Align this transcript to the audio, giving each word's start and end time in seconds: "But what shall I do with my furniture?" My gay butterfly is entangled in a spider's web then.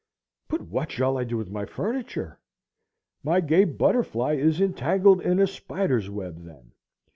"But 0.47 0.61
what 0.63 0.89
shall 0.91 1.15
I 1.19 1.23
do 1.23 1.37
with 1.37 1.51
my 1.51 1.63
furniture?" 1.63 2.39
My 3.21 3.39
gay 3.39 3.65
butterfly 3.65 4.33
is 4.33 4.59
entangled 4.59 5.21
in 5.21 5.39
a 5.39 5.45
spider's 5.45 6.09
web 6.09 6.43
then. 6.43 6.71